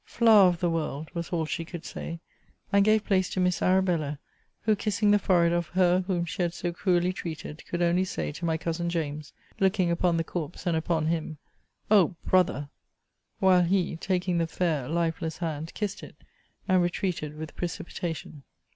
Flower 0.03 0.47
of 0.47 0.61
the 0.61 0.69
world! 0.71 1.11
was 1.13 1.29
all 1.29 1.45
she 1.45 1.63
could 1.63 1.85
say; 1.85 2.21
and 2.73 2.83
gave 2.83 3.05
place 3.05 3.29
to 3.29 3.39
Miss 3.39 3.61
Arabella; 3.61 4.17
who 4.61 4.75
kissing 4.75 5.11
the 5.11 5.19
forehead 5.19 5.53
of 5.53 5.67
her 5.67 6.03
whom 6.07 6.25
she 6.25 6.41
had 6.41 6.55
so 6.55 6.71
cruelly 6.73 7.13
treated, 7.13 7.63
could 7.69 7.83
only 7.83 8.03
say, 8.03 8.31
to 8.31 8.43
my 8.43 8.57
cousin 8.57 8.89
James, 8.89 9.31
(looking 9.59 9.91
upon 9.91 10.17
the 10.17 10.23
corpse, 10.23 10.65
and 10.65 10.75
upon 10.75 11.05
him,) 11.05 11.37
O 11.91 12.15
Brother! 12.25 12.69
While 13.37 13.61
he, 13.61 13.95
taking 13.95 14.39
the 14.39 14.47
fair, 14.47 14.89
lifeless 14.89 15.37
hand, 15.37 15.71
kissed 15.75 16.01
it, 16.01 16.15
and 16.67 16.81
retreated 16.81 17.37
with 17.37 17.55
precipitation. 17.55 18.41